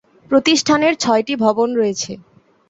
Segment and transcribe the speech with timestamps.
[0.31, 2.11] প্রতিষ্ঠানের ছয়টি ভবন রয়েছে।